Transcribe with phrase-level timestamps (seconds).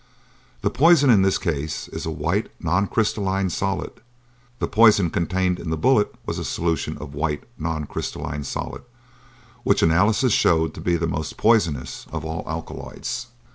[0.63, 3.91] The poison in this case is a white, non crystalline solid;
[4.57, 8.81] the poison contained in the bullet was a solution of a white, non crystalline solid,
[9.63, 13.27] which analysis showed to be the most poisonous of all akaloids.